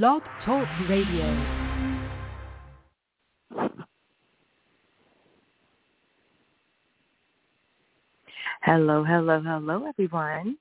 Blog 0.00 0.22
Talk 0.46 0.66
Radio. 0.88 1.26
Hello, 8.62 9.04
hello, 9.04 9.42
hello, 9.42 9.86
everyone. 9.86 10.56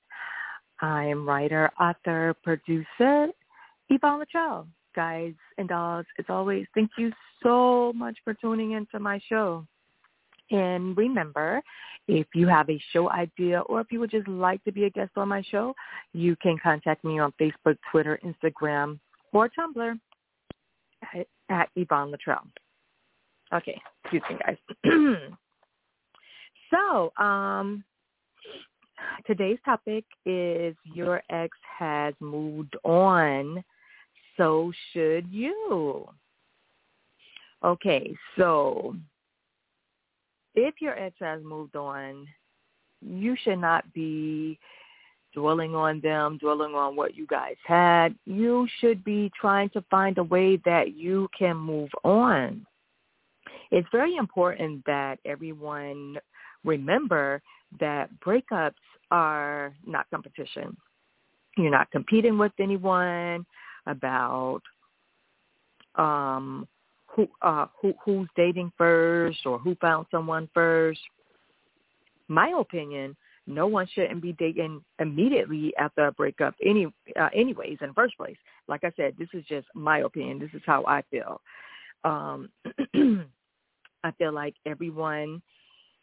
I 0.81 1.05
am 1.05 1.25
writer, 1.25 1.71
author, 1.79 2.35
producer, 2.43 3.27
Yvonne 3.89 4.21
Latrell. 4.21 4.67
Guys 4.93 5.33
and 5.57 5.69
dolls, 5.69 6.05
as 6.19 6.25
always, 6.27 6.65
thank 6.75 6.91
you 6.97 7.13
so 7.41 7.93
much 7.95 8.17
for 8.25 8.33
tuning 8.33 8.73
into 8.73 8.99
my 8.99 9.17
show. 9.29 9.65
And 10.49 10.97
remember, 10.97 11.61
if 12.09 12.27
you 12.35 12.49
have 12.49 12.69
a 12.69 12.83
show 12.91 13.09
idea 13.09 13.61
or 13.61 13.79
if 13.79 13.93
you 13.93 14.01
would 14.01 14.11
just 14.11 14.27
like 14.27 14.61
to 14.65 14.73
be 14.73 14.83
a 14.83 14.89
guest 14.89 15.11
on 15.15 15.29
my 15.29 15.41
show, 15.41 15.73
you 16.11 16.35
can 16.35 16.57
contact 16.61 17.05
me 17.05 17.19
on 17.19 17.31
Facebook, 17.39 17.77
Twitter, 17.89 18.19
Instagram, 18.25 18.99
or 19.33 19.49
Tumblr 19.49 19.99
at, 21.49 21.69
Yvonne 21.75 22.11
Latrell. 22.11 22.45
Okay, 23.53 23.79
excuse 24.03 24.23
me, 24.29 24.37
guys. 24.45 24.57
so, 26.71 27.11
um, 27.21 27.83
today's 29.25 29.59
topic 29.65 30.05
is 30.25 30.75
your 30.93 31.21
ex 31.29 31.57
has 31.79 32.13
moved 32.19 32.75
on, 32.83 33.63
so 34.37 34.71
should 34.93 35.27
you. 35.29 36.07
Okay, 37.63 38.15
so 38.37 38.95
if 40.55 40.75
your 40.79 40.97
ex 40.97 41.15
has 41.19 41.41
moved 41.43 41.75
on, 41.75 42.25
you 43.01 43.35
should 43.43 43.59
not 43.59 43.91
be 43.93 44.57
dwelling 45.33 45.75
on 45.75 45.99
them, 46.01 46.37
dwelling 46.37 46.75
on 46.75 46.95
what 46.95 47.15
you 47.15 47.25
guys 47.27 47.55
had. 47.65 48.15
You 48.25 48.67
should 48.79 49.03
be 49.03 49.31
trying 49.39 49.69
to 49.69 49.83
find 49.89 50.17
a 50.17 50.23
way 50.23 50.57
that 50.65 50.95
you 50.95 51.29
can 51.37 51.57
move 51.57 51.89
on. 52.03 52.65
It's 53.71 53.87
very 53.91 54.17
important 54.17 54.83
that 54.85 55.19
everyone 55.25 56.17
remember 56.63 57.41
that 57.79 58.09
breakups 58.19 58.73
are 59.09 59.73
not 59.85 60.09
competition. 60.09 60.75
You're 61.57 61.71
not 61.71 61.91
competing 61.91 62.37
with 62.37 62.51
anyone 62.59 63.45
about 63.87 64.61
um 65.95 66.67
who 67.07 67.27
uh 67.41 67.65
who 67.81 67.93
who's 68.05 68.29
dating 68.37 68.71
first 68.77 69.39
or 69.45 69.59
who 69.59 69.75
found 69.75 70.05
someone 70.11 70.49
first. 70.53 70.99
My 72.27 72.53
opinion, 72.57 73.15
no 73.51 73.67
one 73.67 73.87
shouldn't 73.93 74.21
be 74.21 74.33
dating 74.33 74.83
immediately 74.99 75.73
after 75.77 76.07
a 76.07 76.11
breakup 76.11 76.55
any 76.63 76.87
uh, 77.19 77.29
anyways 77.33 77.77
in 77.81 77.87
the 77.89 77.93
first 77.93 78.17
place. 78.17 78.37
Like 78.67 78.83
I 78.83 78.91
said, 78.95 79.15
this 79.17 79.29
is 79.33 79.43
just 79.45 79.67
my 79.75 79.99
opinion. 79.99 80.39
This 80.39 80.53
is 80.53 80.61
how 80.65 80.83
I 80.85 81.03
feel. 81.11 81.41
Um 82.03 82.49
I 84.03 84.11
feel 84.17 84.33
like 84.33 84.55
everyone 84.65 85.41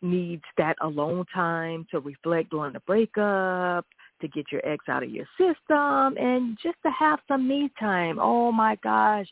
needs 0.03 0.45
that 0.57 0.77
alone 0.81 1.25
time 1.35 1.87
to 1.91 2.01
reflect 2.01 2.53
on 2.55 2.73
the 2.73 2.81
breakup, 2.81 3.85
to 4.21 4.29
get 4.29 4.51
your 4.53 4.67
ex 4.67 4.85
out 4.89 5.03
of 5.03 5.11
your 5.11 5.27
system, 5.37 6.17
and 6.17 6.57
just 6.63 6.77
to 6.85 6.91
have 6.97 7.19
some 7.29 7.49
me 7.49 7.71
time. 7.79 8.19
Oh 8.21 8.53
my 8.53 8.77
gosh, 8.83 9.27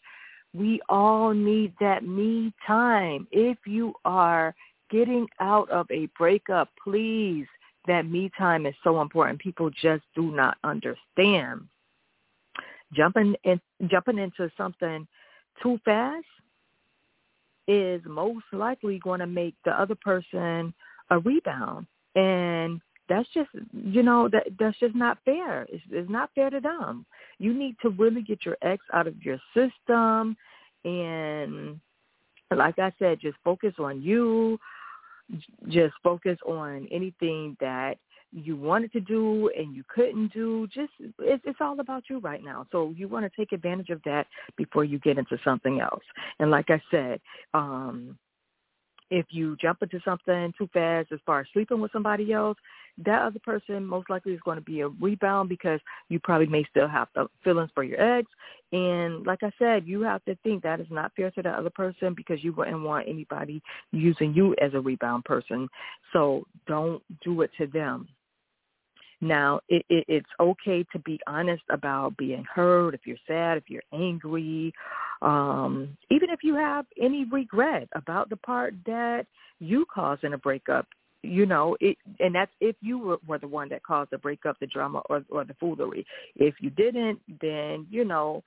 we 0.54 0.80
all 0.88 1.32
need 1.32 1.72
that 1.80 2.04
me 2.04 2.52
time. 2.66 3.26
If 3.30 3.58
you 3.66 3.94
are 4.04 4.54
getting 4.90 5.26
out 5.40 5.68
of 5.70 5.86
a 5.90 6.06
breakup, 6.18 6.70
please, 6.82 7.46
that 7.86 8.06
me 8.06 8.30
time 8.36 8.66
is 8.66 8.74
so 8.82 9.00
important. 9.00 9.40
People 9.40 9.70
just 9.70 10.02
do 10.14 10.30
not 10.30 10.56
understand. 10.64 11.62
Jumping 12.92 13.34
in, 13.44 13.60
jumping 13.88 14.18
into 14.18 14.50
something 14.56 15.06
too 15.62 15.78
fast 15.84 16.24
is 17.68 18.00
most 18.06 18.44
likely 18.52 18.98
going 18.98 19.20
to 19.20 19.26
make 19.26 19.54
the 19.64 19.72
other 19.72 19.96
person 19.96 20.72
a 21.10 21.18
rebound, 21.18 21.86
and 22.14 22.80
that's 23.08 23.28
just 23.34 23.50
you 23.72 24.02
know 24.02 24.28
that 24.28 24.44
that's 24.58 24.78
just 24.78 24.94
not 24.94 25.18
fair. 25.24 25.66
It's, 25.68 25.82
it's 25.90 26.10
not 26.10 26.30
fair 26.34 26.50
to 26.50 26.60
them. 26.60 27.06
You 27.38 27.52
need 27.52 27.76
to 27.82 27.90
really 27.90 28.22
get 28.22 28.44
your 28.44 28.56
ex 28.62 28.84
out 28.92 29.06
of 29.06 29.20
your 29.22 29.40
system, 29.54 30.36
and 30.84 31.80
like 32.54 32.78
I 32.78 32.92
said, 32.98 33.18
just 33.20 33.36
focus 33.44 33.74
on 33.78 34.02
you. 34.02 34.58
Just 35.68 35.94
focus 36.02 36.38
on 36.46 36.88
anything 36.90 37.56
that 37.60 37.98
you 38.32 38.56
wanted 38.56 38.92
to 38.92 39.00
do 39.00 39.50
and 39.56 39.74
you 39.74 39.82
couldn't 39.88 40.32
do. 40.32 40.66
Just 40.68 40.92
it's, 41.18 41.42
it's 41.46 41.58
all 41.60 41.80
about 41.80 42.04
you 42.10 42.18
right 42.18 42.42
now. 42.42 42.66
So 42.70 42.92
you 42.96 43.08
want 43.08 43.24
to 43.24 43.36
take 43.36 43.52
advantage 43.52 43.90
of 43.90 44.00
that 44.04 44.26
before 44.56 44.84
you 44.84 44.98
get 44.98 45.18
into 45.18 45.38
something 45.44 45.80
else. 45.80 46.04
And 46.38 46.50
like 46.50 46.70
I 46.70 46.80
said, 46.90 47.20
um, 47.54 48.18
if 49.10 49.26
you 49.30 49.56
jump 49.60 49.82
into 49.82 50.00
something 50.04 50.52
too 50.58 50.68
fast 50.72 51.12
as 51.12 51.20
far 51.24 51.40
as 51.40 51.46
sleeping 51.52 51.80
with 51.80 51.92
somebody 51.92 52.32
else, 52.32 52.58
that 53.04 53.22
other 53.22 53.38
person 53.40 53.84
most 53.84 54.08
likely 54.08 54.32
is 54.32 54.40
going 54.44 54.56
to 54.56 54.64
be 54.64 54.80
a 54.80 54.88
rebound 54.88 55.48
because 55.48 55.80
you 56.08 56.18
probably 56.20 56.46
may 56.46 56.64
still 56.70 56.88
have 56.88 57.08
the 57.14 57.28
feelings 57.44 57.70
for 57.74 57.84
your 57.84 58.00
ex. 58.00 58.28
And 58.72 59.26
like 59.26 59.42
I 59.42 59.50
said, 59.58 59.86
you 59.86 60.02
have 60.02 60.24
to 60.24 60.36
think 60.42 60.62
that 60.62 60.80
is 60.80 60.86
not 60.90 61.12
fair 61.14 61.30
to 61.32 61.42
the 61.42 61.50
other 61.50 61.70
person 61.70 62.14
because 62.16 62.42
you 62.42 62.52
wouldn't 62.52 62.82
want 62.82 63.08
anybody 63.08 63.62
using 63.92 64.32
you 64.34 64.54
as 64.60 64.72
a 64.74 64.80
rebound 64.80 65.24
person. 65.24 65.68
So 66.12 66.44
don't 66.66 67.02
do 67.22 67.42
it 67.42 67.50
to 67.58 67.66
them. 67.66 68.08
Now, 69.20 69.60
it, 69.68 69.84
it, 69.88 70.04
it's 70.08 70.28
okay 70.38 70.84
to 70.92 70.98
be 71.00 71.18
honest 71.26 71.62
about 71.70 72.16
being 72.16 72.44
hurt, 72.52 72.94
if 72.94 73.00
you're 73.06 73.16
sad, 73.26 73.56
if 73.56 73.64
you're 73.68 73.82
angry, 73.92 74.72
um, 75.22 75.96
even 76.10 76.28
if 76.28 76.40
you 76.42 76.54
have 76.54 76.84
any 77.00 77.24
regret 77.24 77.88
about 77.94 78.28
the 78.28 78.36
part 78.36 78.74
that 78.84 79.26
you 79.58 79.86
caused 79.92 80.24
in 80.24 80.34
a 80.34 80.38
breakup. 80.38 80.86
You 81.26 81.46
know, 81.46 81.76
it, 81.80 81.96
and 82.20 82.34
that's 82.34 82.52
if 82.60 82.76
you 82.80 82.98
were, 82.98 83.18
were 83.26 83.38
the 83.38 83.48
one 83.48 83.68
that 83.70 83.82
caused 83.82 84.10
the 84.10 84.18
breakup, 84.18 84.58
the 84.60 84.66
drama, 84.66 85.02
or, 85.10 85.24
or 85.28 85.44
the 85.44 85.54
foolery. 85.54 86.06
If 86.36 86.54
you 86.60 86.70
didn't, 86.70 87.20
then 87.40 87.86
you 87.90 88.04
know, 88.04 88.42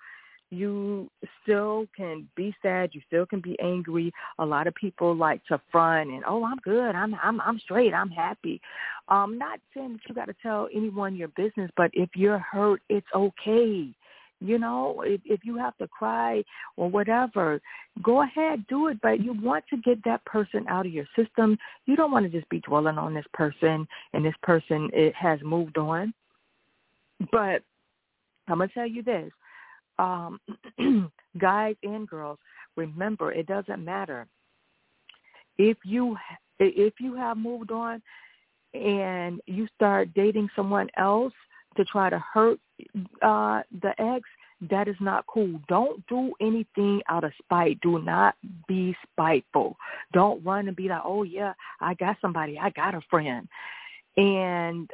you 0.52 1.10
still 1.44 1.86
can 1.96 2.28
be 2.36 2.56
sad 2.62 2.90
you 2.94 3.02
still 3.08 3.26
can 3.26 3.40
be 3.40 3.60
angry. 3.60 4.12
A 4.40 4.46
lot 4.46 4.68
of 4.68 4.74
people 4.76 5.16
like 5.16 5.46
to 5.46 5.62
front 5.72 6.10
and 6.10 6.24
oh 6.28 6.44
i'm 6.44 6.58
good 6.64 6.96
i'm 6.96 7.16
i'm 7.22 7.40
i'm 7.42 7.60
straight 7.60 7.94
i'm 7.94 8.10
happy. 8.10 8.60
Um 9.10 9.38
not 9.38 9.60
saying 9.76 9.94
that 9.94 10.00
you 10.08 10.16
got 10.16 10.26
to 10.26 10.36
tell 10.42 10.68
anyone 10.74 11.16
your 11.16 11.28
business 11.30 11.70
but 11.78 11.92
if 11.94 12.10
you're 12.16 12.40
hurt 12.40 12.82
it's 12.90 13.08
okay 13.14 13.90
you 14.40 14.58
know 14.58 15.02
if 15.06 15.22
if 15.26 15.42
you 15.44 15.58
have 15.58 15.78
to 15.78 15.88
cry 15.88 16.44
or 16.78 16.90
whatever 16.90 17.62
go 18.02 18.22
ahead 18.24 18.66
do 18.68 18.88
it. 18.88 19.00
But 19.02 19.22
you 19.22 19.34
want 19.34 19.66
to 19.70 19.78
get 19.78 20.04
that 20.06 20.24
person 20.26 20.66
out 20.68 20.86
of 20.86 20.94
your 20.94 21.08
system. 21.18 21.58
You 21.86 21.96
don't 21.96 22.12
want 22.12 22.26
to 22.26 22.32
just 22.32 22.50
be 22.50 22.60
dwelling 22.62 22.98
on 22.98 23.14
this 23.14 23.26
person 23.34 23.88
and 24.14 24.26
this 24.26 24.36
person 24.44 24.90
it 24.94 25.14
has 25.16 25.40
moved 25.44 25.78
on. 25.78 26.14
But 27.32 27.64
i'm 28.48 28.58
going 28.58 28.70
to 28.70 28.74
tell 28.74 28.88
you 28.88 29.04
this 29.04 29.32
um, 30.00 30.40
guys 31.38 31.76
and 31.84 32.08
girls, 32.08 32.40
remember 32.76 33.32
it 33.32 33.46
doesn't 33.46 33.84
matter. 33.84 34.26
If 35.58 35.78
you 35.84 36.16
if 36.60 36.94
you 37.00 37.16
have 37.16 37.38
moved 37.38 37.72
on 37.72 38.02
and 38.74 39.42
you 39.46 39.68
start 39.76 40.10
dating 40.14 40.50
someone 40.56 40.90
else 40.98 41.34
to 41.78 41.86
try 41.86 42.10
to 42.10 42.24
hurt 42.34 42.60
uh, 43.22 43.62
the 43.82 43.94
ex. 43.98 44.24
That 44.70 44.90
is 44.90 44.96
not 45.00 45.26
cool. 45.28 45.62
Don't 45.70 46.06
do 46.08 46.34
anything 46.42 47.02
out 47.08 47.24
of 47.24 47.32
spite. 47.42 47.80
Do 47.80 48.02
not 48.02 48.36
be 48.68 48.94
spiteful. 49.10 49.78
Don't 50.12 50.44
run 50.44 50.68
and 50.68 50.76
be 50.76 50.90
like, 50.90 51.02
oh 51.06 51.24
yeah, 51.24 51.54
I 51.80 51.94
got 51.94 52.18
somebody. 52.22 52.60
I 52.60 52.70
got 52.72 52.94
a 52.94 53.02
friend. 53.10 53.48
And 54.18 54.90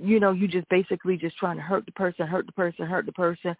you 0.00 0.20
know, 0.20 0.30
you 0.32 0.48
just 0.48 0.68
basically 0.70 1.18
just 1.18 1.36
trying 1.36 1.56
to 1.56 1.62
hurt 1.62 1.84
the 1.84 1.92
person, 1.92 2.26
hurt 2.26 2.46
the 2.46 2.52
person, 2.52 2.86
hurt 2.86 3.04
the 3.04 3.12
person 3.12 3.54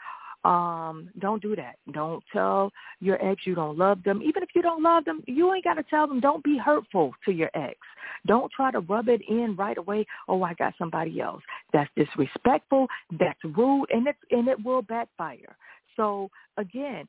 um, 0.45 1.09
don't 1.19 1.41
do 1.43 1.57
that. 1.57 1.77
Don't 1.93 2.23
tell 2.33 2.71
your 3.01 3.25
ex 3.25 3.43
you 3.47 3.55
don't 3.55 3.79
love 3.79 4.03
them. 4.05 4.23
Even 4.23 4.43
if 4.43 4.51
you 4.55 4.63
don't 4.63 4.83
love 4.83 5.05
them, 5.05 5.23
you 5.27 5.53
ain't 5.55 5.65
got 5.65 5.75
to 5.75 5.83
tell 5.85 6.07
them. 6.07 6.21
Don't 6.21 6.45
be 6.45 6.59
hurtful 6.59 7.13
to 7.25 7.33
your 7.33 7.51
ex. 7.55 7.79
Don't 8.27 8.51
try 8.53 8.71
to 8.71 8.81
rub 8.81 9.09
it 9.09 9.23
in 9.29 9.57
right 9.57 9.79
away. 9.79 10.07
Oh, 10.29 10.43
I 10.43 10.55
got 10.55 10.75
somebody 10.79 11.21
else. 11.21 11.43
That's 11.73 11.91
disrespectful. 11.97 12.87
That's 13.19 13.39
rude, 13.57 13.87
and 13.91 14.07
it's 14.07 14.19
and 14.31 14.49
it 14.49 14.63
will 14.63 14.83
backfire. 14.83 15.57
So 15.97 16.31
again, 16.57 17.09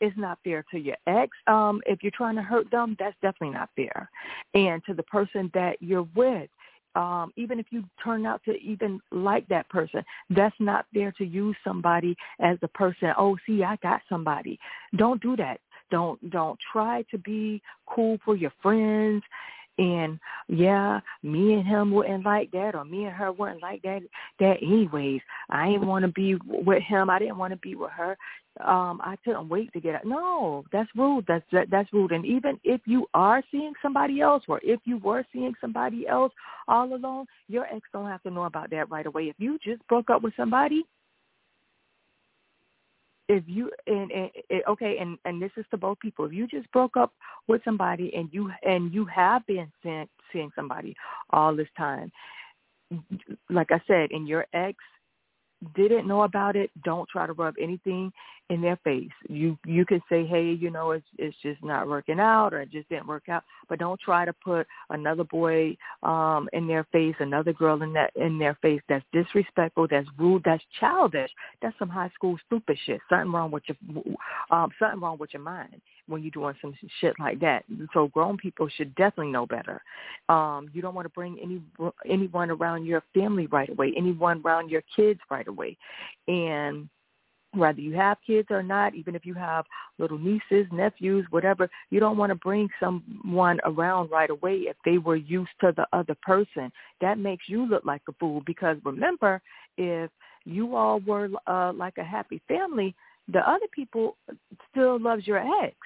it's 0.00 0.16
not 0.16 0.38
fair 0.44 0.64
to 0.70 0.78
your 0.78 0.96
ex. 1.06 1.30
Um, 1.46 1.80
if 1.86 2.02
you're 2.02 2.12
trying 2.16 2.36
to 2.36 2.42
hurt 2.42 2.70
them, 2.70 2.96
that's 2.98 3.16
definitely 3.22 3.54
not 3.56 3.70
fair. 3.76 4.10
And 4.54 4.82
to 4.86 4.94
the 4.94 5.02
person 5.04 5.50
that 5.54 5.76
you're 5.80 6.08
with, 6.14 6.48
um, 6.96 7.32
even 7.36 7.60
if 7.60 7.66
you 7.70 7.84
turn 8.02 8.26
out 8.26 8.42
to 8.46 8.52
even 8.52 9.00
like 9.12 9.46
that 9.48 9.68
person, 9.68 10.02
that's 10.30 10.56
not 10.58 10.86
there 10.94 11.12
to 11.18 11.24
use 11.24 11.56
somebody 11.62 12.16
as 12.40 12.58
the 12.60 12.68
person. 12.68 13.12
Oh, 13.18 13.36
see, 13.46 13.62
I 13.62 13.76
got 13.82 14.00
somebody. 14.08 14.58
Don't 14.96 15.22
do 15.22 15.36
that. 15.36 15.60
Don't 15.90 16.18
don't 16.30 16.58
try 16.72 17.02
to 17.12 17.18
be 17.18 17.62
cool 17.86 18.18
for 18.24 18.34
your 18.34 18.52
friends 18.60 19.22
and 19.78 20.18
yeah, 20.48 21.00
me 21.22 21.54
and 21.54 21.66
him 21.66 21.90
wouldn't 21.90 22.24
like 22.24 22.50
that, 22.52 22.74
or 22.74 22.84
me 22.84 23.04
and 23.04 23.14
her 23.14 23.32
wouldn't 23.32 23.62
like 23.62 23.82
that. 23.82 24.00
That 24.40 24.56
anyways, 24.62 25.20
I 25.50 25.70
didn't 25.70 25.86
want 25.86 26.04
to 26.04 26.12
be 26.12 26.36
with 26.44 26.82
him. 26.82 27.10
I 27.10 27.18
didn't 27.18 27.38
want 27.38 27.52
to 27.52 27.58
be 27.58 27.74
with 27.74 27.90
her. 27.92 28.16
Um, 28.64 29.02
I 29.04 29.16
couldn't 29.22 29.50
wait 29.50 29.70
to 29.74 29.80
get 29.80 29.96
out. 29.96 30.06
No, 30.06 30.64
that's 30.72 30.88
rude. 30.96 31.26
That's 31.28 31.44
that, 31.52 31.68
that's 31.70 31.92
rude. 31.92 32.12
And 32.12 32.24
even 32.24 32.58
if 32.64 32.80
you 32.86 33.06
are 33.12 33.42
seeing 33.50 33.74
somebody 33.82 34.22
else, 34.22 34.44
or 34.48 34.60
if 34.62 34.80
you 34.84 34.96
were 34.98 35.24
seeing 35.32 35.52
somebody 35.60 36.08
else 36.08 36.32
all 36.66 36.94
alone, 36.94 37.26
your 37.48 37.66
ex 37.66 37.86
don't 37.92 38.08
have 38.08 38.22
to 38.22 38.30
know 38.30 38.44
about 38.44 38.70
that 38.70 38.90
right 38.90 39.06
away. 39.06 39.24
If 39.24 39.36
you 39.38 39.58
just 39.62 39.86
broke 39.88 40.08
up 40.08 40.22
with 40.22 40.32
somebody, 40.36 40.84
if 43.28 43.44
you 43.46 43.70
and, 43.86 44.10
and, 44.10 44.30
and 44.50 44.62
okay 44.68 44.98
and 44.98 45.18
and 45.24 45.40
this 45.40 45.50
is 45.56 45.64
to 45.70 45.76
both 45.76 45.98
people. 46.00 46.24
If 46.24 46.32
you 46.32 46.46
just 46.46 46.70
broke 46.72 46.96
up 46.96 47.12
with 47.48 47.62
somebody 47.64 48.12
and 48.14 48.28
you 48.32 48.50
and 48.62 48.92
you 48.92 49.04
have 49.06 49.46
been 49.46 49.70
seeing, 49.82 50.08
seeing 50.32 50.50
somebody 50.54 50.94
all 51.30 51.54
this 51.54 51.68
time 51.76 52.12
like 53.50 53.72
i 53.72 53.80
said 53.86 54.10
and 54.12 54.28
your 54.28 54.46
ex 54.52 54.78
didn't 55.74 56.06
know 56.06 56.22
about 56.22 56.56
it, 56.56 56.70
don't 56.84 57.08
try 57.08 57.26
to 57.26 57.32
rub 57.32 57.54
anything 57.60 58.12
in 58.50 58.60
their 58.60 58.76
face. 58.84 59.10
You 59.28 59.58
you 59.66 59.84
can 59.84 60.00
say, 60.08 60.24
hey, 60.24 60.52
you 60.52 60.70
know, 60.70 60.92
it's 60.92 61.06
it's 61.18 61.36
just 61.42 61.62
not 61.64 61.88
working 61.88 62.20
out, 62.20 62.54
or 62.54 62.60
it 62.60 62.70
just 62.70 62.88
didn't 62.88 63.06
work 63.06 63.28
out, 63.28 63.42
but 63.68 63.78
don't 63.78 64.00
try 64.00 64.24
to 64.24 64.32
put 64.32 64.66
another 64.90 65.24
boy 65.24 65.76
um 66.02 66.48
in 66.52 66.66
their 66.66 66.84
face, 66.92 67.14
another 67.20 67.52
girl 67.52 67.82
in 67.82 67.92
that 67.94 68.12
in 68.16 68.38
their 68.38 68.56
face. 68.62 68.80
That's 68.88 69.04
disrespectful. 69.12 69.88
That's 69.90 70.08
rude. 70.18 70.42
That's 70.44 70.62
childish. 70.78 71.30
That's 71.62 71.78
some 71.78 71.88
high 71.88 72.10
school 72.14 72.36
stupid 72.46 72.78
shit. 72.84 73.00
Something 73.08 73.32
wrong 73.32 73.50
with 73.50 73.64
your 73.66 73.76
um 74.50 74.70
something 74.78 75.00
wrong 75.00 75.18
with 75.18 75.32
your 75.32 75.42
mind 75.42 75.80
when 76.08 76.22
you're 76.22 76.30
doing 76.30 76.54
some 76.60 76.74
shit 77.00 77.14
like 77.18 77.40
that. 77.40 77.64
So 77.92 78.08
grown 78.08 78.36
people 78.36 78.68
should 78.68 78.94
definitely 78.94 79.32
know 79.32 79.46
better. 79.46 79.82
Um, 80.28 80.68
you 80.72 80.82
don't 80.82 80.94
want 80.94 81.06
to 81.06 81.10
bring 81.10 81.38
any 81.42 81.60
anyone 82.08 82.50
around 82.50 82.84
your 82.84 83.02
family 83.14 83.46
right 83.46 83.68
away, 83.68 83.92
anyone 83.96 84.42
around 84.44 84.70
your 84.70 84.82
kids 84.94 85.20
right 85.30 85.46
away, 85.46 85.76
and 86.28 86.88
whether 87.56 87.80
you 87.80 87.94
have 87.94 88.18
kids 88.26 88.48
or 88.50 88.62
not, 88.62 88.94
even 88.94 89.14
if 89.14 89.24
you 89.24 89.34
have 89.34 89.64
little 89.98 90.18
nieces, 90.18 90.66
nephews, 90.70 91.26
whatever, 91.30 91.68
you 91.90 91.98
don't 92.00 92.18
want 92.18 92.30
to 92.30 92.36
bring 92.36 92.68
someone 92.78 93.58
around 93.64 94.10
right 94.10 94.30
away 94.30 94.64
if 94.66 94.76
they 94.84 94.98
were 94.98 95.16
used 95.16 95.50
to 95.60 95.72
the 95.76 95.86
other 95.92 96.16
person. 96.22 96.70
That 97.00 97.18
makes 97.18 97.48
you 97.48 97.66
look 97.66 97.84
like 97.84 98.02
a 98.08 98.12
fool 98.20 98.42
because 98.46 98.76
remember, 98.84 99.40
if 99.78 100.10
you 100.44 100.76
all 100.76 101.00
were 101.00 101.28
uh, 101.46 101.72
like 101.72 101.98
a 101.98 102.04
happy 102.04 102.40
family, 102.46 102.94
the 103.32 103.48
other 103.48 103.66
people 103.72 104.16
still 104.70 104.98
loves 105.00 105.26
your 105.26 105.38
ex. 105.64 105.76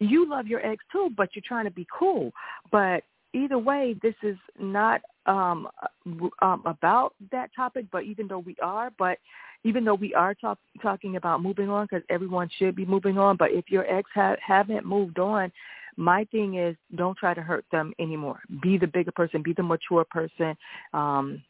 You 0.00 0.28
love 0.28 0.46
your 0.46 0.64
ex 0.64 0.84
too, 0.92 1.10
but 1.16 1.30
you're 1.34 1.44
trying 1.46 1.64
to 1.64 1.70
be 1.70 1.86
cool. 1.96 2.32
But 2.70 3.04
either 3.32 3.58
way, 3.58 3.96
this 4.02 4.14
is 4.22 4.36
not 4.58 5.00
um, 5.26 5.68
um, 6.42 6.62
about 6.66 7.14
that 7.32 7.50
topic. 7.54 7.86
But 7.90 8.04
even 8.04 8.28
though 8.28 8.40
we 8.40 8.56
are, 8.62 8.90
but 8.98 9.18
even 9.64 9.84
though 9.84 9.94
we 9.94 10.14
are 10.14 10.34
talk, 10.34 10.58
talking 10.82 11.16
about 11.16 11.42
moving 11.42 11.70
on, 11.70 11.86
because 11.86 12.04
everyone 12.10 12.50
should 12.58 12.76
be 12.76 12.84
moving 12.84 13.18
on. 13.18 13.36
But 13.36 13.52
if 13.52 13.70
your 13.70 13.86
ex 13.90 14.08
ha- 14.14 14.36
haven't 14.44 14.84
moved 14.84 15.18
on, 15.18 15.50
my 15.96 16.24
thing 16.24 16.56
is 16.56 16.76
don't 16.96 17.16
try 17.16 17.34
to 17.34 17.42
hurt 17.42 17.64
them 17.70 17.92
anymore. 17.98 18.40
Be 18.62 18.76
the 18.78 18.86
bigger 18.86 19.12
person. 19.12 19.42
Be 19.42 19.52
the 19.52 19.62
mature 19.62 20.04
person. 20.04 20.56
Um, 20.92 21.42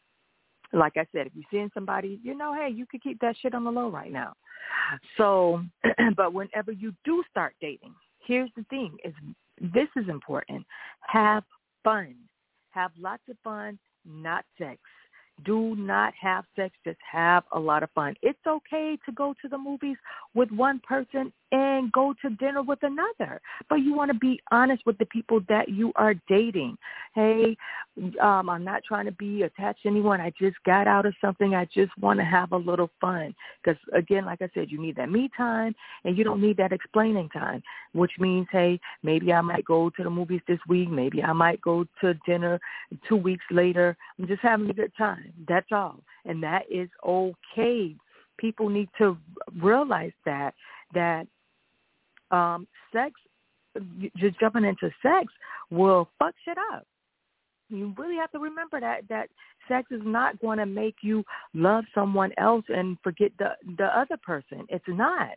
like 0.75 0.97
I 0.97 1.07
said, 1.11 1.27
if 1.27 1.33
you're 1.35 1.45
seeing 1.49 1.71
somebody, 1.73 2.19
you 2.23 2.35
know, 2.35 2.53
hey, 2.53 2.69
you 2.73 2.85
could 2.85 3.01
keep 3.01 3.19
that 3.21 3.35
shit 3.41 3.55
on 3.55 3.63
the 3.63 3.71
low 3.71 3.89
right 3.89 4.11
now. 4.11 4.33
So, 5.17 5.63
but 6.17 6.33
whenever 6.33 6.71
you 6.71 6.93
do 7.05 7.23
start 7.31 7.55
dating, 7.61 7.93
here's 8.25 8.49
the 8.55 8.65
thing: 8.69 8.97
is 9.03 9.13
this 9.59 9.87
is 9.95 10.09
important. 10.09 10.65
Have 11.01 11.43
fun. 11.83 12.15
Have 12.71 12.91
lots 12.99 13.23
of 13.29 13.37
fun, 13.43 13.79
not 14.05 14.43
sex. 14.57 14.79
Do 15.43 15.75
not 15.75 16.13
have 16.19 16.45
sex. 16.55 16.73
Just 16.85 16.99
have 17.11 17.43
a 17.51 17.59
lot 17.59 17.83
of 17.83 17.89
fun. 17.91 18.15
It's 18.21 18.39
okay 18.47 18.97
to 19.05 19.11
go 19.11 19.35
to 19.41 19.49
the 19.49 19.57
movies 19.57 19.97
with 20.33 20.49
one 20.51 20.79
person 20.79 21.31
and 21.51 21.91
go 21.91 22.13
to 22.21 22.29
dinner 22.31 22.61
with 22.63 22.79
another. 22.81 23.39
But 23.69 23.75
you 23.75 23.93
want 23.93 24.11
to 24.11 24.17
be 24.17 24.41
honest 24.51 24.85
with 24.85 24.97
the 24.97 25.05
people 25.05 25.41
that 25.47 25.69
you 25.69 25.91
are 25.95 26.13
dating. 26.27 26.77
Hey, 27.13 27.55
um, 28.21 28.49
I'm 28.49 28.63
not 28.63 28.83
trying 28.83 29.05
to 29.05 29.11
be 29.11 29.43
attached 29.43 29.83
to 29.83 29.89
anyone. 29.89 30.19
I 30.19 30.31
just 30.39 30.57
got 30.65 30.87
out 30.87 31.05
of 31.05 31.13
something. 31.21 31.53
I 31.53 31.65
just 31.73 31.95
want 31.99 32.19
to 32.19 32.25
have 32.25 32.51
a 32.51 32.57
little 32.57 32.89
fun. 32.99 33.35
Because 33.63 33.79
again, 33.93 34.25
like 34.25 34.41
I 34.41 34.49
said, 34.53 34.71
you 34.71 34.81
need 34.81 34.95
that 34.95 35.11
me 35.11 35.29
time 35.35 35.75
and 36.03 36.17
you 36.17 36.23
don't 36.23 36.41
need 36.41 36.57
that 36.57 36.71
explaining 36.71 37.29
time, 37.29 37.61
which 37.93 38.11
means, 38.19 38.47
hey, 38.51 38.79
maybe 39.03 39.31
I 39.31 39.41
might 39.41 39.65
go 39.65 39.89
to 39.91 40.03
the 40.03 40.09
movies 40.09 40.41
this 40.47 40.59
week. 40.67 40.89
Maybe 40.89 41.23
I 41.23 41.33
might 41.33 41.61
go 41.61 41.85
to 42.01 42.13
dinner 42.25 42.59
two 43.07 43.17
weeks 43.17 43.45
later. 43.51 43.95
I'm 44.19 44.27
just 44.27 44.41
having 44.41 44.69
a 44.69 44.73
good 44.73 44.91
time. 45.25 45.45
That's 45.47 45.67
all. 45.71 45.99
And 46.25 46.41
that 46.43 46.63
is 46.69 46.89
okay. 47.05 47.95
People 48.37 48.69
need 48.69 48.89
to 48.97 49.17
realize 49.61 50.11
that, 50.25 50.53
that 50.93 51.27
um, 52.31 52.67
sex, 52.93 53.13
just 54.17 54.39
jumping 54.39 54.65
into 54.65 54.89
sex 55.01 55.31
will 55.69 56.09
fuck 56.19 56.33
shit 56.43 56.57
up. 56.73 56.85
You 57.69 57.93
really 57.97 58.15
have 58.15 58.31
to 58.31 58.39
remember 58.39 58.79
that 58.79 59.01
that 59.09 59.29
sex 59.67 59.87
is 59.91 60.01
not 60.03 60.39
going 60.39 60.59
to 60.59 60.65
make 60.65 60.95
you 61.01 61.23
love 61.53 61.83
someone 61.95 62.31
else 62.37 62.63
and 62.69 62.97
forget 63.03 63.31
the 63.39 63.53
the 63.77 63.85
other 63.85 64.17
person. 64.23 64.67
It's 64.69 64.85
not. 64.87 65.31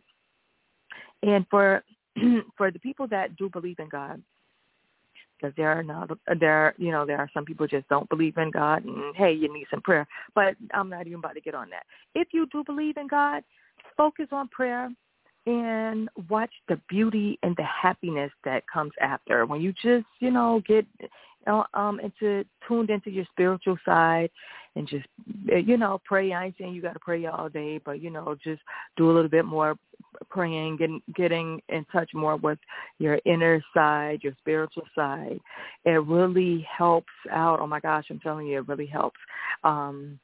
And 1.23 1.45
for 1.49 1.83
for 2.57 2.69
the 2.69 2.79
people 2.79 3.07
that 3.07 3.35
do 3.35 3.49
believe 3.49 3.79
in 3.79 3.89
God, 3.89 4.21
because 5.39 5.53
there 5.55 5.71
are 5.71 5.83
not 5.83 6.09
there 6.39 6.73
you 6.77 6.91
know 6.91 7.05
there 7.05 7.17
are 7.17 7.29
some 7.33 7.45
people 7.45 7.67
just 7.67 7.87
don't 7.89 8.09
believe 8.09 8.37
in 8.37 8.51
God 8.51 8.83
and 8.85 9.15
hey 9.15 9.33
you 9.33 9.51
need 9.53 9.67
some 9.69 9.81
prayer. 9.81 10.07
But 10.35 10.55
I'm 10.73 10.89
not 10.89 11.07
even 11.07 11.19
about 11.19 11.35
to 11.35 11.41
get 11.41 11.55
on 11.55 11.69
that. 11.69 11.83
If 12.15 12.29
you 12.31 12.47
do 12.51 12.63
believe 12.63 12.97
in 12.97 13.07
God, 13.07 13.43
focus 13.97 14.27
on 14.31 14.47
prayer 14.49 14.89
and 15.45 16.09
watch 16.29 16.51
the 16.67 16.79
beauty 16.89 17.39
and 17.43 17.55
the 17.55 17.63
happiness 17.63 18.31
that 18.43 18.63
comes 18.71 18.91
after 19.01 19.45
when 19.45 19.61
you 19.61 19.73
just 19.73 20.05
you 20.19 20.31
know 20.31 20.61
get 20.67 20.85
um 21.73 21.99
into 21.99 22.45
tuned 22.67 22.89
into 22.89 23.09
your 23.09 23.25
spiritual 23.31 23.77
side 23.85 24.29
and 24.75 24.87
just 24.87 25.05
you 25.45 25.77
know 25.77 25.99
pray 26.05 26.33
i 26.33 26.45
ain't 26.45 26.55
saying 26.59 26.73
you 26.73 26.81
got 26.81 26.93
to 26.93 26.99
pray 26.99 27.25
all 27.25 27.49
day 27.49 27.79
but 27.83 28.01
you 28.01 28.09
know 28.09 28.35
just 28.43 28.61
do 28.97 29.09
a 29.09 29.13
little 29.13 29.29
bit 29.29 29.45
more 29.45 29.75
praying 30.29 30.77
getting 30.77 31.01
getting 31.15 31.61
in 31.69 31.85
touch 31.91 32.09
more 32.13 32.35
with 32.37 32.59
your 32.99 33.19
inner 33.25 33.63
side 33.73 34.19
your 34.23 34.33
spiritual 34.39 34.83
side. 34.95 35.39
It 35.85 36.03
really 36.05 36.65
helps 36.77 37.13
out. 37.31 37.59
Oh 37.59 37.67
my 37.67 37.79
gosh 37.79 38.05
i'm 38.09 38.19
telling 38.19 38.47
you 38.47 38.59
it 38.59 38.67
really 38.67 38.87
helps. 38.87 39.19
Um 39.63 40.19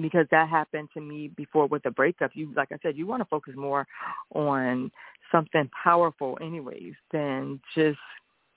because 0.00 0.26
that 0.30 0.48
happened 0.48 0.88
to 0.94 1.00
me 1.00 1.28
before 1.36 1.66
with 1.66 1.82
the 1.82 1.90
breakup. 1.90 2.32
You, 2.34 2.52
like 2.56 2.72
I 2.72 2.76
said, 2.82 2.96
you 2.96 3.06
want 3.06 3.20
to 3.20 3.28
focus 3.28 3.54
more 3.56 3.86
on 4.34 4.90
something 5.30 5.68
powerful, 5.82 6.38
anyways, 6.40 6.94
than 7.12 7.60
just 7.74 7.98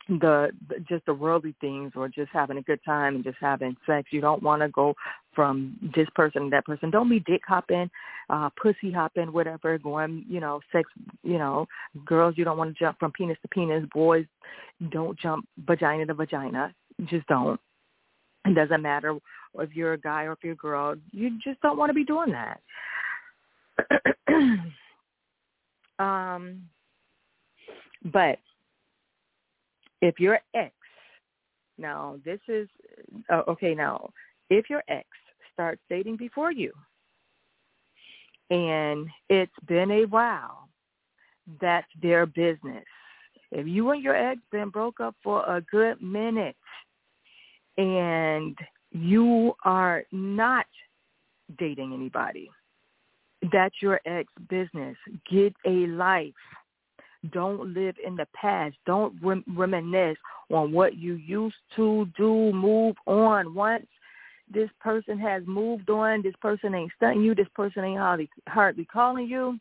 the 0.10 0.50
just 0.88 1.06
the 1.06 1.14
worldly 1.14 1.56
things 1.62 1.92
or 1.96 2.10
just 2.10 2.32
having 2.34 2.58
a 2.58 2.62
good 2.62 2.80
time 2.84 3.16
and 3.16 3.24
just 3.24 3.38
having 3.40 3.76
sex. 3.86 4.10
You 4.12 4.22
don't 4.22 4.42
want 4.42 4.62
to 4.62 4.70
go 4.70 4.96
from 5.34 5.78
this 5.96 6.08
person 6.16 6.46
to 6.46 6.50
that 6.50 6.66
person. 6.66 6.90
Don't 6.90 7.10
be 7.10 7.20
dick 7.20 7.42
hopping, 7.48 7.90
uh, 8.30 8.50
pussy 8.62 8.92
hopping, 8.92 9.32
whatever, 9.32 9.78
going, 9.78 10.26
you 10.28 10.40
know, 10.40 10.60
sex, 10.72 10.90
you 11.24 11.38
know, 11.38 11.68
girls, 12.06 12.36
you 12.38 12.44
don't 12.44 12.58
want 12.58 12.76
to 12.76 12.80
jump 12.80 12.98
from 13.00 13.12
penis 13.12 13.38
to 13.44 13.48
penis. 13.50 13.86
Boys, 13.94 14.26
don't 14.90 15.18
jump 15.20 15.48
vagina 15.66 16.06
to 16.08 16.14
vagina. 16.14 16.74
Just 17.06 17.28
don't. 17.28 17.60
It 18.46 18.56
doesn't 18.56 18.82
matter 18.82 19.18
if 19.60 19.76
you're 19.76 19.94
a 19.94 20.00
guy 20.00 20.24
or 20.24 20.34
if 20.34 20.40
you're 20.44 20.54
a 20.54 20.58
girl. 20.58 20.96
You 21.12 21.38
just 21.44 21.62
don't 21.62 21.78
want 21.78 21.90
to 21.90 21.94
be 21.94 22.06
doing 22.06 22.32
that. 22.32 22.60
um, 26.00 26.64
but 28.06 28.40
if 30.02 30.20
your 30.20 30.40
ex, 30.54 30.74
now 31.78 32.18
this 32.26 32.40
is 32.48 32.68
uh, 33.30 33.44
okay. 33.48 33.74
Now, 33.74 34.12
if 34.50 34.70
your 34.70 34.84
ex 34.88 35.08
starts 35.54 35.82
dating 35.90 36.18
before 36.18 36.52
you, 36.52 36.72
and 38.50 39.08
it's 39.30 39.52
been 39.68 39.92
a 39.92 40.06
while, 40.06 40.70
that's 41.62 41.88
their 42.02 42.26
business. 42.26 42.86
If 43.52 43.68
you 43.68 43.90
and 43.92 44.04
your 44.04 44.16
ex 44.16 44.40
been 44.52 44.70
broke 44.70 45.00
up 45.00 45.16
for 45.24 45.44
a 45.46 45.62
good 45.62 46.02
minute, 46.02 46.56
and 47.78 48.58
you 48.92 49.54
are 49.64 50.04
not 50.12 50.66
dating 51.58 51.94
anybody, 51.94 52.50
that's 53.52 53.76
your 53.82 54.00
ex 54.06 54.30
business. 54.50 54.98
Get 55.32 55.54
a 55.66 55.88
life. 55.88 56.34
Don't 57.32 57.74
live 57.74 57.96
in 58.04 58.16
the 58.16 58.28
past. 58.34 58.76
Don't 58.86 59.14
rem- 59.22 59.44
reminisce 59.56 60.18
on 60.52 60.72
what 60.72 60.98
you 60.98 61.16
used 61.16 61.56
to 61.76 62.08
do. 62.18 62.52
Move 62.54 62.96
on. 63.06 63.54
Once 63.54 63.86
this 64.52 64.70
person 64.80 65.20
has 65.20 65.44
moved 65.46 65.90
on, 65.90 66.22
this 66.22 66.36
person 66.42 66.74
ain't 66.74 66.92
stunting 66.96 67.24
you, 67.24 67.36
this 67.36 67.48
person 67.56 67.84
ain't 67.84 68.00
hardly, 68.00 68.30
hardly 68.48 68.86
calling 68.86 69.28
you, 69.28 69.60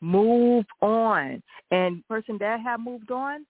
move 0.00 0.64
on. 0.80 1.42
And 1.70 2.06
person 2.08 2.38
that 2.38 2.60
have 2.60 2.80
moved 2.80 3.10
on, 3.10 3.46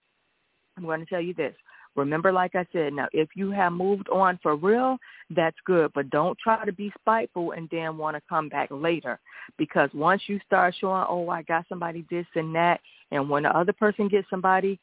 I'm 0.76 0.84
going 0.84 1.00
to 1.00 1.06
tell 1.06 1.20
you 1.20 1.34
this 1.34 1.54
Remember, 1.98 2.32
like 2.32 2.54
I 2.54 2.66
said, 2.72 2.92
now 2.92 3.08
if 3.12 3.28
you 3.34 3.50
have 3.50 3.72
moved 3.72 4.08
on 4.08 4.38
for 4.42 4.56
real, 4.56 4.96
that's 5.30 5.56
good. 5.66 5.92
But 5.94 6.10
don't 6.10 6.38
try 6.38 6.64
to 6.64 6.72
be 6.72 6.92
spiteful 7.00 7.52
and 7.52 7.68
then 7.70 7.98
want 7.98 8.16
to 8.16 8.22
come 8.28 8.48
back 8.48 8.68
later. 8.70 9.18
Because 9.58 9.90
once 9.92 10.22
you 10.26 10.40
start 10.46 10.74
showing, 10.80 11.04
oh, 11.08 11.28
I 11.28 11.42
got 11.42 11.66
somebody 11.68 12.04
this 12.10 12.26
and 12.34 12.54
that, 12.54 12.80
and 13.10 13.28
when 13.28 13.42
the 13.42 13.56
other 13.56 13.72
person 13.72 14.08
gets 14.08 14.28
somebody, 14.30 14.78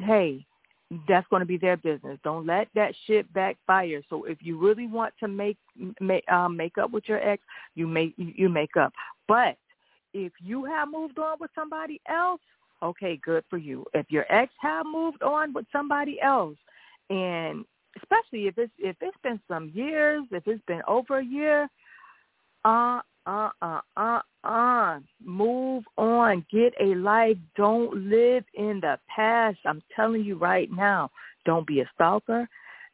hey, 0.00 0.44
that's 1.08 1.26
going 1.28 1.40
to 1.40 1.46
be 1.46 1.56
their 1.56 1.76
business. 1.76 2.18
Don't 2.22 2.46
let 2.46 2.68
that 2.74 2.94
shit 3.06 3.32
backfire. 3.32 4.02
So 4.10 4.24
if 4.24 4.38
you 4.40 4.58
really 4.58 4.86
want 4.86 5.14
to 5.20 5.28
make 5.28 5.56
make 6.00 6.30
um, 6.30 6.56
make 6.56 6.78
up 6.78 6.90
with 6.92 7.08
your 7.08 7.26
ex, 7.26 7.42
you 7.74 7.86
make 7.86 8.14
you 8.16 8.48
make 8.48 8.76
up. 8.76 8.92
But 9.26 9.56
if 10.12 10.32
you 10.40 10.64
have 10.64 10.88
moved 10.90 11.18
on 11.18 11.38
with 11.40 11.50
somebody 11.54 12.00
else, 12.08 12.40
okay, 12.84 13.18
good 13.22 13.44
for 13.48 13.56
you. 13.56 13.84
If 13.94 14.06
your 14.10 14.26
ex 14.32 14.52
have 14.60 14.86
moved 14.86 15.22
on 15.22 15.52
with 15.52 15.66
somebody 15.72 16.20
else, 16.20 16.56
and 17.10 17.64
especially 17.96 18.46
if 18.46 18.58
it's 18.58 18.72
if 18.78 18.96
it's 19.00 19.16
been 19.22 19.40
some 19.48 19.70
years, 19.74 20.24
if 20.30 20.46
it's 20.46 20.64
been 20.66 20.82
over 20.86 21.18
a 21.18 21.24
year, 21.24 21.68
uh 22.64 23.00
uh 23.26 23.50
uh 23.62 23.80
uh 23.96 24.20
uh 24.44 25.00
move 25.24 25.84
on. 25.96 26.44
Get 26.52 26.74
a 26.80 26.94
life. 26.94 27.36
Don't 27.56 28.10
live 28.10 28.44
in 28.54 28.80
the 28.80 28.98
past. 29.14 29.58
I'm 29.64 29.82
telling 29.96 30.24
you 30.24 30.36
right 30.36 30.70
now. 30.70 31.10
Don't 31.44 31.66
be 31.66 31.80
a 31.80 31.90
stalker. 31.94 32.48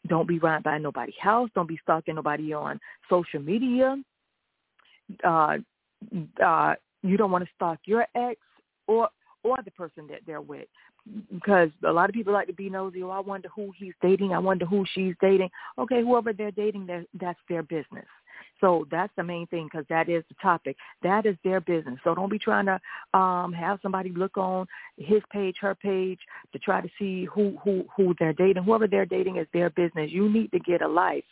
Don't 0.08 0.28
be 0.28 0.38
running 0.38 0.62
by 0.62 0.78
nobody's 0.78 1.14
house 1.20 1.50
don't 1.54 1.68
be 1.68 1.78
stalking 1.82 2.14
nobody 2.14 2.52
on 2.52 2.80
social 3.08 3.40
media. 3.40 3.96
Uh 5.24 5.58
uh 6.42 6.74
you 7.02 7.16
don't 7.16 7.30
want 7.30 7.44
to 7.44 7.50
stalk 7.54 7.78
your 7.84 8.06
ex 8.14 8.40
or 8.86 9.08
or 9.42 9.56
the 9.64 9.70
person 9.70 10.06
that 10.08 10.20
they're 10.26 10.40
with 10.40 10.66
because 11.32 11.70
a 11.86 11.92
lot 11.92 12.08
of 12.08 12.14
people 12.14 12.32
like 12.32 12.46
to 12.46 12.52
be 12.52 12.70
nosy. 12.70 13.02
Oh, 13.02 13.10
I 13.10 13.20
wonder 13.20 13.48
who 13.54 13.72
he's 13.76 13.94
dating. 14.02 14.32
I 14.32 14.38
wonder 14.38 14.66
who 14.66 14.84
she's 14.94 15.14
dating. 15.20 15.50
Okay, 15.78 16.02
whoever 16.02 16.32
they're 16.32 16.50
dating, 16.50 16.88
that's 17.18 17.38
their 17.48 17.62
business. 17.62 18.06
So 18.60 18.86
that's 18.90 19.12
the 19.16 19.24
main 19.24 19.46
thing 19.46 19.68
because 19.70 19.86
that 19.88 20.08
is 20.08 20.22
the 20.28 20.34
topic. 20.40 20.76
That 21.02 21.24
is 21.24 21.36
their 21.44 21.60
business. 21.60 21.98
So 22.04 22.14
don't 22.14 22.30
be 22.30 22.38
trying 22.38 22.66
to 22.66 23.18
um, 23.18 23.52
have 23.52 23.78
somebody 23.82 24.10
look 24.10 24.36
on 24.36 24.66
his 24.98 25.22
page, 25.32 25.56
her 25.60 25.74
page 25.74 26.18
to 26.52 26.58
try 26.58 26.80
to 26.80 26.88
see 26.98 27.24
who 27.24 27.56
who 27.64 27.84
who 27.96 28.14
they're 28.18 28.34
dating. 28.34 28.64
Whoever 28.64 28.86
they're 28.86 29.06
dating 29.06 29.36
is 29.36 29.46
their 29.52 29.70
business. 29.70 30.10
You 30.10 30.28
need 30.28 30.52
to 30.52 30.58
get 30.58 30.82
a 30.82 30.88
life, 30.88 31.24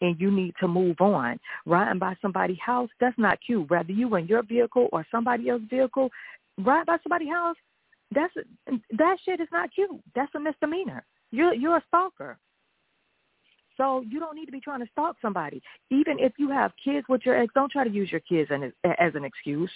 and 0.00 0.20
you 0.20 0.30
need 0.30 0.54
to 0.60 0.68
move 0.68 1.00
on. 1.00 1.40
Riding 1.66 1.98
by 1.98 2.14
somebody's 2.22 2.60
house, 2.64 2.90
that's 3.00 3.18
not 3.18 3.38
cute. 3.44 3.68
Whether 3.68 3.92
you 3.92 4.14
in 4.14 4.26
your 4.26 4.42
vehicle 4.42 4.88
or 4.92 5.04
somebody 5.10 5.48
else's 5.48 5.68
vehicle, 5.68 6.10
ride 6.58 6.86
by 6.86 6.96
somebody's 7.02 7.30
house, 7.30 7.56
that's 8.12 8.32
that 8.98 9.16
shit 9.24 9.40
is 9.40 9.48
not 9.52 9.70
cute. 9.74 9.90
That's 10.14 10.34
a 10.34 10.40
misdemeanor. 10.40 11.04
You're 11.30 11.54
you're 11.54 11.76
a 11.76 11.84
stalker. 11.88 12.38
So 13.76 14.02
you 14.08 14.18
don't 14.20 14.34
need 14.34 14.46
to 14.46 14.52
be 14.52 14.60
trying 14.60 14.80
to 14.80 14.90
stalk 14.92 15.16
somebody. 15.20 15.60
Even 15.90 16.18
if 16.18 16.32
you 16.38 16.48
have 16.50 16.72
kids 16.82 17.06
with 17.08 17.22
your 17.26 17.36
ex, 17.36 17.52
don't 17.54 17.70
try 17.70 17.84
to 17.84 17.90
use 17.90 18.10
your 18.10 18.22
kids 18.22 18.50
as 18.50 19.14
an 19.14 19.24
excuse. 19.24 19.70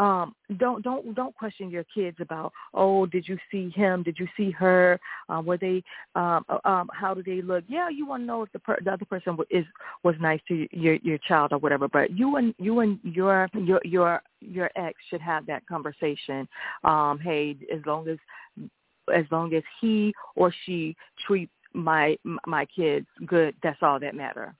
Um, 0.00 0.34
don't 0.56 0.82
don't 0.82 1.14
don't 1.14 1.34
question 1.34 1.68
your 1.68 1.84
kids 1.94 2.16
about 2.20 2.54
oh 2.72 3.04
did 3.04 3.28
you 3.28 3.36
see 3.50 3.68
him? 3.68 4.02
Did 4.02 4.18
you 4.18 4.26
see 4.34 4.50
her? 4.52 4.98
Uh, 5.28 5.42
were 5.44 5.58
they 5.58 5.82
um, 6.14 6.42
uh, 6.48 6.58
um, 6.64 6.88
how 6.90 7.12
do 7.12 7.22
they 7.22 7.42
look? 7.42 7.64
Yeah 7.68 7.90
you 7.90 8.06
want 8.06 8.22
to 8.22 8.26
know 8.26 8.42
if 8.42 8.50
the, 8.52 8.60
per- 8.60 8.78
the 8.82 8.92
other 8.92 9.04
person 9.04 9.36
is 9.50 9.66
was 10.02 10.14
nice 10.18 10.40
to 10.48 10.66
your 10.72 10.94
your 11.02 11.18
child 11.18 11.52
or 11.52 11.58
whatever 11.58 11.86
but 11.86 12.10
you 12.12 12.36
and 12.36 12.54
you 12.56 12.80
and 12.80 12.98
your 13.02 13.50
your 13.52 13.80
your 13.84 14.22
your 14.40 14.70
ex 14.74 14.98
should 15.10 15.20
have 15.20 15.44
that 15.46 15.66
conversation. 15.66 16.48
Um 16.82 17.18
hey 17.22 17.58
as 17.70 17.80
long 17.84 18.08
as 18.08 18.16
as 19.14 19.26
long 19.30 19.52
as 19.52 19.62
he 19.82 20.14
or 20.34 20.50
she 20.64 20.96
treats 21.26 21.52
my 21.74 22.16
my 22.46 22.64
kids 22.64 23.06
good 23.26 23.54
that's 23.62 23.82
all 23.82 24.00
that 24.00 24.14
matter 24.14 24.54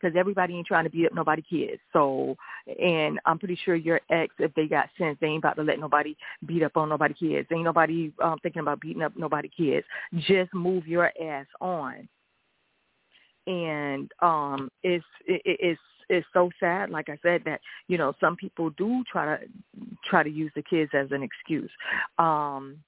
because 0.00 0.16
everybody 0.16 0.54
ain't 0.54 0.66
trying 0.66 0.84
to 0.84 0.90
beat 0.90 1.06
up 1.06 1.14
nobody 1.14 1.42
kids. 1.42 1.80
So 1.92 2.36
and 2.80 3.18
i'm 3.26 3.38
pretty 3.38 3.58
sure 3.64 3.74
your 3.74 4.00
ex 4.10 4.34
if 4.38 4.52
they 4.54 4.66
got 4.66 4.88
sense 4.98 5.16
they 5.20 5.28
ain't 5.28 5.38
about 5.38 5.56
to 5.56 5.62
let 5.62 5.78
nobody 5.78 6.16
beat 6.46 6.62
up 6.62 6.76
on 6.76 6.88
nobody 6.88 7.14
kids. 7.14 7.48
Ain't 7.52 7.64
nobody 7.64 8.12
um 8.22 8.38
thinking 8.42 8.60
about 8.60 8.80
beating 8.80 9.02
up 9.02 9.12
nobody 9.16 9.50
kids. 9.54 9.86
Just 10.14 10.52
move 10.54 10.86
your 10.86 11.12
ass 11.22 11.46
on. 11.60 12.08
And 13.46 14.10
um 14.20 14.70
it's 14.82 15.04
it, 15.26 15.42
it's 15.44 15.80
it's 16.08 16.26
so 16.32 16.50
sad 16.60 16.88
like 16.88 17.08
i 17.08 17.18
said 17.20 17.42
that 17.44 17.60
you 17.88 17.98
know 17.98 18.12
some 18.20 18.36
people 18.36 18.70
do 18.70 19.02
try 19.10 19.36
to 19.36 19.44
try 20.08 20.22
to 20.22 20.30
use 20.30 20.52
the 20.54 20.62
kids 20.62 20.90
as 20.94 21.08
an 21.10 21.22
excuse. 21.22 21.70
Um 22.18 22.78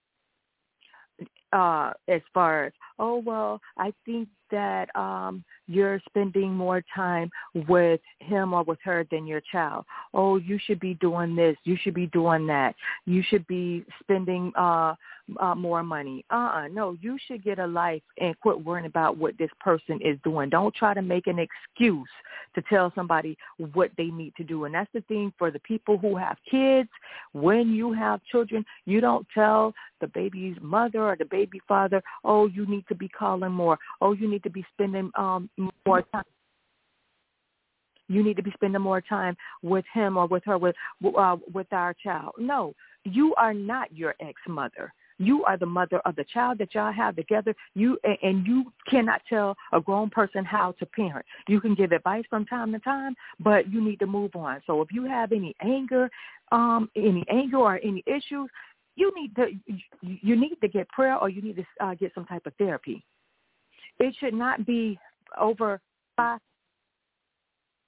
uh 1.53 1.93
as 2.09 2.21
far 2.35 2.67
as 2.67 2.73
oh 2.99 3.23
well 3.25 3.61
i 3.79 3.93
think 4.05 4.29
that 4.51 4.95
um 4.97 5.45
you're 5.67 6.01
spending 6.09 6.53
more 6.53 6.83
time 6.95 7.31
with 7.69 8.01
him 8.21 8.53
or 8.53 8.63
with 8.65 8.79
her 8.83 9.07
than 9.11 9.27
your 9.27 9.43
child 9.53 9.85
oh 10.15 10.37
you 10.37 10.59
should 10.65 10.81
be 10.81 10.95
doing 10.95 11.35
this 11.37 11.57
you 11.65 11.77
should 11.83 11.95
be 11.95 12.07
doing 12.09 12.47
that 12.47 12.75
you 13.07 13.23
should 13.29 13.47
be 13.47 13.85
spending 14.03 14.53
uh 14.57 14.95
uh, 15.41 15.55
more 15.55 15.83
money. 15.83 16.25
Uh-uh. 16.31 16.69
No, 16.69 16.97
you 17.01 17.19
should 17.27 17.45
get 17.45 17.59
a 17.59 17.67
life 17.67 18.03
and 18.19 18.39
quit 18.41 18.65
worrying 18.65 18.87
about 18.87 19.17
what 19.17 19.37
this 19.39 19.51
person 19.61 19.99
is 20.03 20.19
doing. 20.25 20.49
Don't 20.49 20.75
try 20.75 20.95
to 20.95 21.03
make 21.03 21.27
an 21.27 21.39
excuse 21.39 22.09
to 22.55 22.63
tell 22.63 22.93
somebody 22.95 23.37
what 23.73 23.91
they 23.97 24.07
need 24.07 24.35
to 24.37 24.45
do. 24.45 24.65
And 24.65 24.75
that's 24.75 24.91
the 24.93 25.03
thing 25.03 25.33
for 25.39 25.51
the 25.51 25.61
people 25.61 25.99
who 25.99 26.17
have 26.17 26.37
kids. 26.51 26.89
When 27.33 27.71
you 27.71 27.93
have 27.93 28.21
children, 28.31 28.65
you 28.87 29.01
don't 29.01 29.27
tell 29.35 29.75
the 30.01 30.07
baby's 30.09 30.57
mother 30.61 31.03
or 31.03 31.17
the 31.17 31.25
baby 31.25 31.38
father, 31.67 32.03
oh, 32.25 32.47
you 32.47 32.67
need 32.67 32.85
to 32.89 32.95
be 32.95 33.09
calling 33.09 33.53
more. 33.53 33.79
Oh, 34.01 34.13
you 34.13 34.29
need 34.29 34.43
to 34.45 34.51
be 34.51 34.65
spending 34.75 35.11
um, 35.17 35.51
more 35.87 36.03
time 36.13 36.25
you 38.09 38.23
need 38.25 38.37
to 38.37 38.43
be 38.43 38.53
spending 38.53 38.81
more 38.81 39.01
time 39.01 39.37
with 39.63 39.85
him 39.93 40.17
or 40.17 40.27
with 40.27 40.43
her 40.45 40.59
with 40.59 40.75
uh, 41.17 41.37
with 41.53 41.67
our 41.73 41.95
child. 42.03 42.33
No, 42.39 42.75
you 43.05 43.35
are 43.37 43.55
not 43.55 43.95
your 43.95 44.15
ex 44.21 44.41
mother. 44.49 44.93
You 45.21 45.45
are 45.45 45.57
the 45.57 45.67
mother 45.67 45.99
of 46.05 46.15
the 46.15 46.25
child 46.25 46.59
that 46.59 46.75
y'all 46.75 46.93
have 46.93 47.17
together. 47.17 47.55
You 47.75 47.99
and 48.23 48.47
you 48.47 48.73
cannot 48.89 49.21
tell 49.29 49.57
a 49.73 49.81
grown 49.81 50.11
person 50.11 50.45
how 50.45 50.73
to 50.79 50.87
parent. 50.87 51.27
You 51.49 51.61
can 51.61 51.75
give 51.75 51.93
advice 51.93 52.25
from 52.31 52.47
time 52.47 52.73
to 52.73 52.79
time, 52.79 53.15
but 53.41 53.71
you 53.71 53.85
need 53.85 53.99
to 53.99 54.07
move 54.07 54.35
on. 54.37 54.63
So 54.67 54.81
if 54.81 54.89
you 54.93 55.05
have 55.05 55.33
any 55.33 55.55
anger, 55.61 56.09
um, 56.53 56.89
any 56.97 57.25
anger 57.29 57.59
or 57.59 57.81
any 57.83 58.05
issues, 58.07 58.49
you 58.99 59.13
need 59.15 59.35
to 59.37 59.47
you 60.03 60.37
need 60.37 60.57
to 60.61 60.69
get 60.69 60.89
prayer 60.89 61.17
or 61.17 61.29
you 61.29 61.41
need 61.41 61.57
to 61.57 61.65
uh, 61.81 61.95
get 61.95 62.13
some 62.15 62.27
type 62.27 62.45
of 62.47 62.53
therapy. 62.57 63.05
It 63.99 64.15
should 64.19 64.35
not 64.35 64.67
be 64.67 64.99
over 65.39 65.81
five 66.17 66.41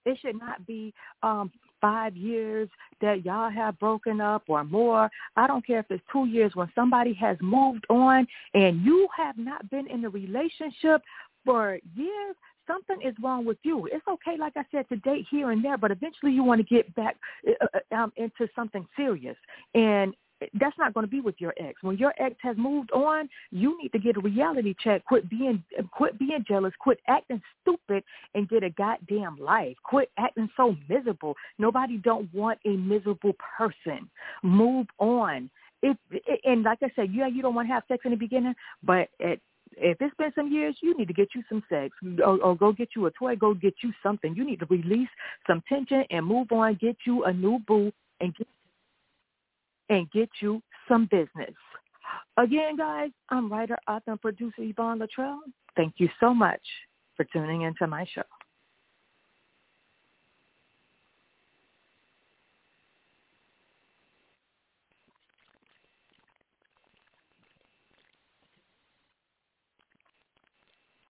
it 0.07 0.19
should 0.23 0.39
not 0.39 0.67
be 0.67 0.95
um 1.23 1.51
five 1.81 2.15
years 2.17 2.69
that 3.01 3.25
y'all 3.25 3.51
have 3.51 3.79
broken 3.79 4.21
up 4.21 4.43
or 4.49 4.63
more. 4.65 5.11
I 5.37 5.47
don't 5.47 5.67
care 5.67 5.81
if 5.81 5.87
it's 5.91 6.03
two 6.13 6.27
years 6.27 6.53
when 6.55 6.71
somebody 6.75 7.15
has 7.15 7.39
moved 7.41 7.87
on 7.89 8.27
and 8.55 8.85
you 8.85 9.09
have 9.17 9.39
not 9.39 9.69
been 9.71 9.87
in 9.89 10.05
a 10.05 10.11
relationship 10.11 11.01
for 11.45 11.79
years, 11.97 12.37
something 12.67 13.01
is 13.03 13.15
wrong 13.23 13.47
with 13.47 13.57
you. 13.63 13.89
It's 13.91 14.07
okay, 14.07 14.37
like 14.39 14.53
I 14.57 14.65
said, 14.71 14.91
to 14.91 14.97
date 14.97 15.27
here 15.31 15.53
and 15.53 15.65
there, 15.65 15.79
but 15.79 15.91
eventually 15.91 16.33
you 16.33 16.45
want 16.45 16.61
to 16.61 16.75
get 16.75 16.95
back 16.95 17.17
uh, 17.49 17.67
uh 17.75 17.95
um, 17.95 18.13
into 18.17 18.47
something 18.55 18.87
serious. 18.95 19.37
And 19.75 20.15
that's 20.55 20.77
not 20.79 20.95
going 20.95 21.05
to 21.05 21.11
be 21.11 21.21
with 21.21 21.37
your 21.39 21.55
ex. 21.59 21.83
When 21.83 21.99
your 21.99 22.15
ex 22.19 22.37
has 22.43 22.57
moved 22.57 22.91
on, 22.93 23.29
you 23.51 23.81
need 23.83 23.93
to 23.93 23.99
get 23.99 24.17
a 24.17 24.21
reality 24.21 24.75
check. 24.83 25.05
Quit 25.05 25.29
being 25.29 25.63
quit 25.93 26.19
being 26.19 26.45
jealous. 26.47 26.73
Quit 26.79 26.99
acting 27.09 27.43
stupid 27.63 28.03
and 28.35 28.49
get 28.49 28.63
a 28.63 28.71
goddamn 28.71 29.37
life. 29.39 29.77
Quit 29.85 30.11
acting 30.19 30.49
so 30.57 30.77
miserable. 30.89 31.35
Nobody 31.59 31.99
don't 31.99 32.33
want 32.35 32.59
a 32.65 32.71
miserable 32.71 33.35
person. 33.59 34.09
Move 34.43 34.87
on. 34.99 35.51
If 35.83 35.97
and 36.45 36.63
like 36.63 36.79
I 36.83 36.91
said, 36.97 37.11
yeah, 37.13 37.27
you 37.27 37.43
don't 37.43 37.55
want 37.55 37.69
to 37.69 37.75
have 37.75 37.85
sex 37.89 38.03
in 38.05 38.11
the 38.11 38.17
beginning, 38.17 38.55
but 38.83 39.09
at 39.25 39.39
if 39.77 39.99
it's 40.01 40.15
been 40.17 40.33
some 40.35 40.53
years, 40.53 40.77
you 40.83 40.97
need 40.99 41.09
to 41.09 41.15
get 41.15 41.29
you 41.35 41.43
some 41.49 41.63
sex 41.69 41.95
or, 42.25 42.43
or 42.43 42.57
go 42.57 42.73
get 42.73 42.91
you 42.97 43.07
a 43.07 43.11
toy, 43.13 43.37
go 43.37 43.55
get 43.55 43.75
you 43.83 43.93
something. 44.03 44.35
You 44.35 44.45
need 44.45 44.59
to 44.61 44.67
release 44.67 45.09
some 45.47 45.63
tension 45.69 46.05
and 46.11 46.27
move 46.27 46.51
on, 46.51 46.77
get 46.81 46.97
you 47.07 47.25
a 47.25 47.33
new 47.33 47.61
boo 47.67 47.93
and 48.21 48.35
get 48.35 48.49
and 49.91 50.11
get 50.11 50.31
you 50.41 50.63
some 50.89 51.07
business. 51.11 51.55
Again, 52.39 52.77
guys, 52.77 53.11
I'm 53.29 53.53
writer, 53.53 53.77
author, 53.87 54.13
and 54.13 54.21
producer 54.21 54.55
Yvonne 54.63 55.01
Latrell. 55.01 55.39
Thank 55.77 55.95
you 55.99 56.09
so 56.19 56.33
much 56.33 56.63
for 57.17 57.27
tuning 57.33 57.63
into 57.63 57.87
my 57.87 58.07
show. 58.15 58.23